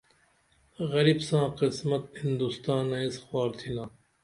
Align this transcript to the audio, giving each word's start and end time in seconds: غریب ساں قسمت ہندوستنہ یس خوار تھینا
غریب 0.93 1.19
ساں 1.27 1.45
قسمت 1.59 2.03
ہندوستنہ 2.21 2.97
یس 3.03 3.15
خوار 3.23 3.49
تھینا 3.59 3.85